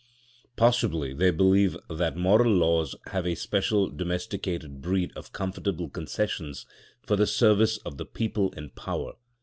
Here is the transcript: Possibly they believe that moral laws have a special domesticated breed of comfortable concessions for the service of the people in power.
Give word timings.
Possibly 0.55 1.13
they 1.13 1.29
believe 1.29 1.77
that 1.87 2.17
moral 2.17 2.51
laws 2.51 2.95
have 3.11 3.27
a 3.27 3.35
special 3.35 3.87
domesticated 3.91 4.81
breed 4.81 5.11
of 5.15 5.31
comfortable 5.31 5.89
concessions 5.91 6.65
for 7.05 7.15
the 7.15 7.27
service 7.27 7.77
of 7.85 7.97
the 7.97 8.05
people 8.07 8.49
in 8.53 8.71
power. 8.71 9.13